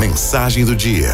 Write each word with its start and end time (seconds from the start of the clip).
Mensagem 0.00 0.64
do 0.64 0.74
dia. 0.74 1.10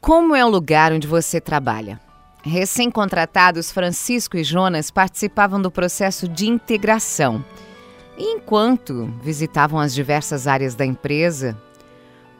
Como 0.00 0.34
é 0.34 0.42
o 0.42 0.48
lugar 0.48 0.94
onde 0.94 1.06
você 1.06 1.42
trabalha? 1.42 2.00
Recém-contratados, 2.42 3.70
Francisco 3.70 4.38
e 4.38 4.42
Jonas 4.42 4.90
participavam 4.90 5.60
do 5.60 5.70
processo 5.70 6.26
de 6.26 6.48
integração. 6.48 7.44
E 8.16 8.24
enquanto 8.32 9.12
visitavam 9.22 9.78
as 9.78 9.92
diversas 9.92 10.46
áreas 10.46 10.74
da 10.74 10.86
empresa, 10.86 11.54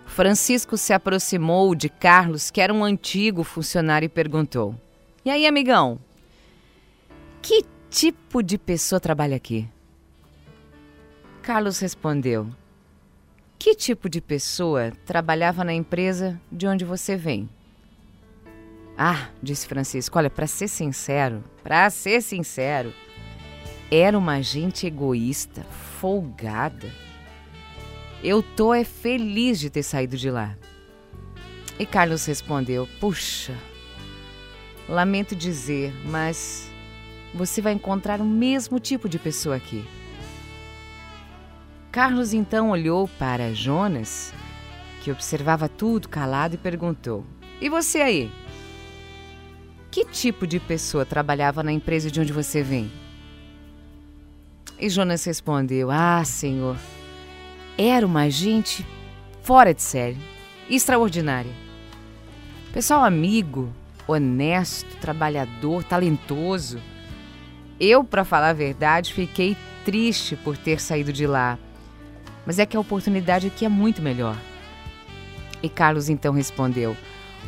Francisco 0.06 0.78
se 0.78 0.94
aproximou 0.94 1.74
de 1.74 1.90
Carlos, 1.90 2.50
que 2.50 2.58
era 2.58 2.72
um 2.72 2.82
antigo 2.82 3.44
funcionário, 3.44 4.06
e 4.06 4.08
perguntou: 4.08 4.74
E 5.22 5.28
aí, 5.28 5.46
amigão? 5.46 5.98
Que 7.42 7.62
tipo 7.90 8.42
de 8.42 8.56
pessoa 8.56 8.98
trabalha 8.98 9.36
aqui? 9.36 9.68
Carlos 11.42 11.78
respondeu: 11.78 12.48
Que 13.62 13.76
tipo 13.76 14.08
de 14.08 14.20
pessoa 14.20 14.90
trabalhava 15.06 15.62
na 15.62 15.72
empresa 15.72 16.36
de 16.50 16.66
onde 16.66 16.84
você 16.84 17.14
vem? 17.16 17.48
Ah, 18.98 19.28
disse 19.40 19.68
Francisco, 19.68 20.18
olha, 20.18 20.28
para 20.28 20.48
ser 20.48 20.66
sincero, 20.66 21.44
para 21.62 21.88
ser 21.88 22.22
sincero, 22.22 22.92
era 23.88 24.18
uma 24.18 24.42
gente 24.42 24.84
egoísta, 24.84 25.62
folgada. 26.00 26.90
Eu 28.20 28.42
tô 28.42 28.74
é 28.74 28.82
feliz 28.82 29.60
de 29.60 29.70
ter 29.70 29.84
saído 29.84 30.16
de 30.16 30.28
lá. 30.28 30.58
E 31.78 31.86
Carlos 31.86 32.26
respondeu: 32.26 32.88
Puxa, 32.98 33.56
lamento 34.88 35.36
dizer, 35.36 35.94
mas 36.04 36.68
você 37.32 37.62
vai 37.62 37.74
encontrar 37.74 38.20
o 38.20 38.26
mesmo 38.26 38.80
tipo 38.80 39.08
de 39.08 39.20
pessoa 39.20 39.54
aqui. 39.54 39.84
Carlos 41.92 42.32
então 42.32 42.70
olhou 42.70 43.06
para 43.18 43.52
Jonas, 43.52 44.32
que 45.02 45.12
observava 45.12 45.68
tudo 45.68 46.08
calado, 46.08 46.54
e 46.54 46.58
perguntou: 46.58 47.22
E 47.60 47.68
você 47.68 48.00
aí? 48.00 48.32
Que 49.90 50.06
tipo 50.06 50.46
de 50.46 50.58
pessoa 50.58 51.04
trabalhava 51.04 51.62
na 51.62 51.70
empresa 51.70 52.10
de 52.10 52.18
onde 52.18 52.32
você 52.32 52.62
vem? 52.62 52.90
E 54.80 54.88
Jonas 54.88 55.22
respondeu: 55.22 55.90
Ah, 55.90 56.24
senhor, 56.24 56.78
era 57.76 58.06
uma 58.06 58.30
gente 58.30 58.86
fora 59.42 59.74
de 59.74 59.82
série, 59.82 60.16
extraordinária. 60.70 61.52
Pessoal 62.72 63.04
amigo, 63.04 63.70
honesto, 64.08 64.96
trabalhador, 64.96 65.84
talentoso. 65.84 66.80
Eu, 67.78 68.02
para 68.02 68.24
falar 68.24 68.48
a 68.48 68.54
verdade, 68.54 69.12
fiquei 69.12 69.54
triste 69.84 70.36
por 70.36 70.56
ter 70.56 70.80
saído 70.80 71.12
de 71.12 71.26
lá. 71.26 71.58
Mas 72.44 72.58
é 72.58 72.66
que 72.66 72.76
a 72.76 72.80
oportunidade 72.80 73.46
aqui 73.46 73.64
é 73.64 73.68
muito 73.68 74.02
melhor. 74.02 74.36
E 75.62 75.68
Carlos 75.68 76.08
então 76.08 76.32
respondeu: 76.32 76.96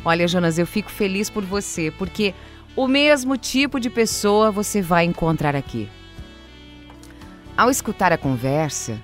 Olha, 0.03 0.27
Jonas, 0.27 0.57
eu 0.57 0.65
fico 0.65 0.89
feliz 0.89 1.29
por 1.29 1.43
você, 1.43 1.91
porque 1.91 2.33
o 2.75 2.87
mesmo 2.87 3.37
tipo 3.37 3.79
de 3.79 3.89
pessoa 3.89 4.51
você 4.51 4.81
vai 4.81 5.05
encontrar 5.05 5.55
aqui. 5.55 5.89
Ao 7.57 7.69
escutar 7.69 8.11
a 8.11 8.17
conversa, 8.17 8.99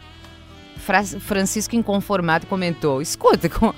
Fra 0.77 1.03
Francisco, 1.03 1.75
inconformado, 1.75 2.47
comentou: 2.47 3.01
Escuta, 3.01 3.47
com, 3.47 3.73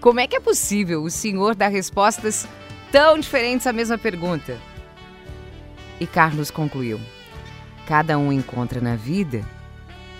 como 0.00 0.20
é 0.20 0.26
que 0.26 0.36
é 0.36 0.40
possível 0.40 1.02
o 1.02 1.10
senhor 1.10 1.54
dar 1.54 1.68
respostas 1.68 2.46
tão 2.92 3.18
diferentes 3.18 3.66
à 3.66 3.72
mesma 3.72 3.98
pergunta? 3.98 4.58
E 5.98 6.06
Carlos 6.06 6.50
concluiu: 6.50 7.00
Cada 7.86 8.16
um 8.16 8.32
encontra 8.32 8.80
na 8.80 8.96
vida 8.96 9.44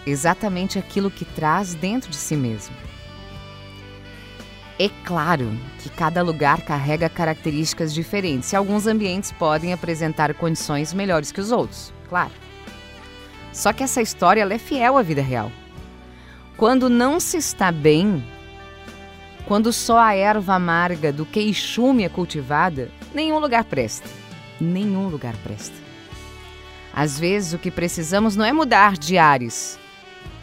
exatamente 0.07 0.79
aquilo 0.79 1.11
que 1.11 1.25
traz 1.25 1.75
dentro 1.75 2.11
de 2.11 2.17
si 2.17 2.37
mesmo. 2.37 2.75
É 4.79 4.89
claro 5.05 5.57
que 5.79 5.89
cada 5.89 6.21
lugar 6.23 6.63
carrega 6.63 7.09
características 7.09 7.95
diferentes 7.95 8.53
e 8.53 8.57
alguns 8.57 8.87
ambientes 8.87 9.31
podem 9.31 9.73
apresentar 9.73 10.35
condições 10.35 10.93
melhores 10.93 11.31
que 11.31 11.41
os 11.41 11.53
outros, 11.53 11.93
claro. 12.09 12.33
Só 13.53 13.73
que 13.73 13.85
essa 13.85 14.03
história 14.03 14.43
é 14.43 14.59
fiel 14.59 14.99
à 14.99 15.03
vida 15.03 15.23
real. 15.23 15.51
Quando 16.57 16.89
não 16.89 17.21
se 17.21 17.37
está 17.37 17.71
bem, 17.71 18.23
quando 19.47 19.73
só 19.73 19.99
a 19.99 20.15
erva 20.15 20.55
amarga 20.55 21.13
do 21.13 21.25
queixume 21.25 22.03
é 22.03 22.09
cultivada, 22.09 22.91
nenhum 23.15 23.39
lugar 23.39 23.65
presta. 23.65 24.09
Nenhum 24.61 25.09
lugar 25.09 25.37
presta. 25.45 25.77
Às 26.93 27.19
vezes 27.19 27.53
o 27.53 27.59
que 27.59 27.71
precisamos 27.71 28.35
não 28.35 28.45
é 28.45 28.53
mudar 28.53 28.97
de 28.97 29.19
ares, 29.19 29.79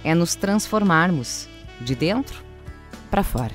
é 0.04 0.14
nos 0.16 0.36
transformarmos 0.36 1.48
de 1.80 1.96
dentro 1.96 2.44
para 3.10 3.24
fora. 3.24 3.54